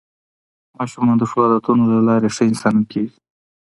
ماشومان 0.77 1.15
د 1.19 1.23
ښو 1.29 1.39
عادتونو 1.45 1.83
له 1.93 1.99
لارې 2.07 2.29
ښه 2.35 2.43
انسانان 2.51 2.85
کېږي 2.91 3.17